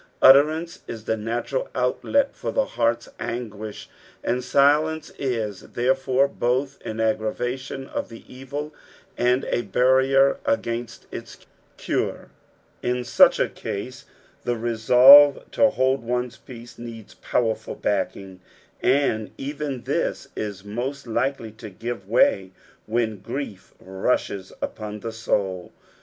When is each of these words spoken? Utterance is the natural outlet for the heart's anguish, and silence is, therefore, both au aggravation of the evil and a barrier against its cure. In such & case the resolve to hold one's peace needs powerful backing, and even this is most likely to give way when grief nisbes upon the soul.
Utterance 0.19 0.79
is 0.87 1.03
the 1.03 1.15
natural 1.15 1.69
outlet 1.75 2.35
for 2.35 2.51
the 2.51 2.65
heart's 2.65 3.07
anguish, 3.19 3.87
and 4.23 4.43
silence 4.43 5.11
is, 5.19 5.59
therefore, 5.73 6.27
both 6.27 6.79
au 6.87 6.99
aggravation 6.99 7.85
of 7.87 8.09
the 8.09 8.23
evil 8.27 8.73
and 9.15 9.45
a 9.45 9.61
barrier 9.61 10.39
against 10.43 11.05
its 11.11 11.45
cure. 11.77 12.31
In 12.81 13.03
such 13.03 13.39
& 13.53 13.53
case 13.53 14.05
the 14.43 14.57
resolve 14.57 15.43
to 15.51 15.69
hold 15.69 16.01
one's 16.01 16.37
peace 16.37 16.79
needs 16.79 17.13
powerful 17.13 17.75
backing, 17.75 18.39
and 18.81 19.29
even 19.37 19.83
this 19.83 20.29
is 20.35 20.65
most 20.65 21.05
likely 21.05 21.51
to 21.51 21.69
give 21.69 22.09
way 22.09 22.53
when 22.87 23.19
grief 23.19 23.75
nisbes 23.79 24.51
upon 24.63 25.01
the 25.01 25.11
soul. 25.11 25.71